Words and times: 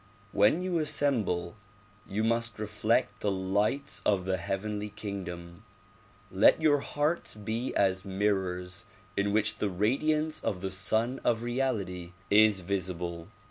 When 0.31 0.63
you 0.63 0.79
assemble 0.79 1.57
you 2.07 2.23
must 2.23 2.57
reflect 2.57 3.19
the 3.19 3.29
lights 3.29 4.01
of 4.03 4.25
the 4.25 4.37
heavenly 4.37 4.89
kingdom. 4.89 5.63
Let 6.31 6.59
your 6.59 6.79
hearts 6.79 7.35
be 7.35 7.71
as 7.75 8.03
mirrors 8.03 8.85
in 9.15 9.31
which 9.31 9.59
the 9.59 9.69
radiance 9.69 10.43
of 10.43 10.61
the 10.61 10.71
Sun 10.71 11.21
of 11.23 11.43
Reality 11.43 12.13
is 12.31 12.61
visible. 12.61 13.27